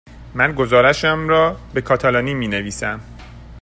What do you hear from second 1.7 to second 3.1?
به کاتالانی می نویسم.